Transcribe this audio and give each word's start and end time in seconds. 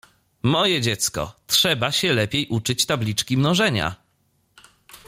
—Moje 0.43 0.81
dziecko, 0.81 1.35
trzeba 1.47 1.91
się 1.91 2.13
lepiej 2.13 2.47
uczyć 2.49 2.85
tabliczki 2.85 3.37
mnożenia. 3.37 3.95